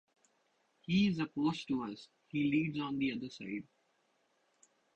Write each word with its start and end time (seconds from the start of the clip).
He’s 0.79 1.19
opposed 1.19 1.67
to 1.67 1.83
us; 1.83 2.07
he 2.29 2.45
leads 2.49 2.79
on 2.79 2.97
the 2.97 3.11
other 3.13 3.29
side. 3.29 3.67